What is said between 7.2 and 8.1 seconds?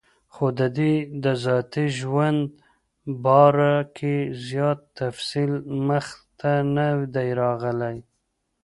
راغلی